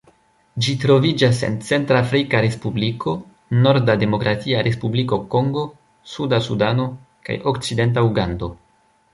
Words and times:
Ĝi 0.67 0.71
troviĝas 0.83 1.41
en 1.47 1.57
Centrafrika 1.67 2.41
Respubliko, 2.45 3.13
norda 3.67 3.97
Demokratia 4.05 4.65
Respubliko 4.69 5.21
Kongo, 5.37 5.67
suda 6.15 6.41
Sudano 6.49 6.89
kaj 7.29 7.41
okcidenta 7.53 8.09
Ugando. 8.13 8.55